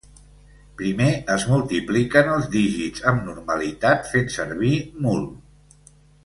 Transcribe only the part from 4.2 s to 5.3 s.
servir mul.